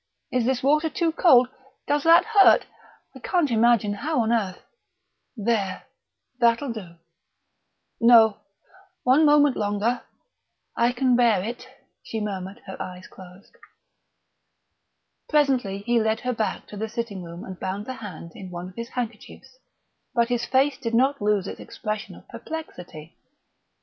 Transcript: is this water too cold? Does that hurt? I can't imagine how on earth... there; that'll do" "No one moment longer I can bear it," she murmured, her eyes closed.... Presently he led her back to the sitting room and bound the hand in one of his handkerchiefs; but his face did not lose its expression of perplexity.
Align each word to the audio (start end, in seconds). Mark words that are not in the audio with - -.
is 0.31 0.45
this 0.45 0.63
water 0.63 0.89
too 0.89 1.11
cold? 1.11 1.47
Does 1.87 2.03
that 2.05 2.25
hurt? 2.25 2.65
I 3.15 3.19
can't 3.19 3.51
imagine 3.51 3.93
how 3.93 4.21
on 4.21 4.31
earth... 4.33 4.63
there; 5.37 5.83
that'll 6.39 6.73
do" 6.73 6.95
"No 8.13 8.37
one 9.03 9.25
moment 9.27 9.55
longer 9.55 10.01
I 10.75 10.91
can 10.91 11.15
bear 11.15 11.43
it," 11.43 11.67
she 12.01 12.19
murmured, 12.19 12.61
her 12.65 12.81
eyes 12.81 13.05
closed.... 13.05 13.55
Presently 15.29 15.83
he 15.85 16.01
led 16.01 16.21
her 16.21 16.33
back 16.33 16.65
to 16.69 16.77
the 16.77 16.89
sitting 16.89 17.21
room 17.23 17.43
and 17.45 17.59
bound 17.59 17.85
the 17.85 17.93
hand 17.93 18.31
in 18.33 18.49
one 18.49 18.69
of 18.69 18.75
his 18.75 18.89
handkerchiefs; 18.89 19.59
but 20.15 20.29
his 20.29 20.45
face 20.45 20.79
did 20.79 20.95
not 20.95 21.21
lose 21.21 21.45
its 21.45 21.59
expression 21.59 22.15
of 22.15 22.27
perplexity. 22.27 23.19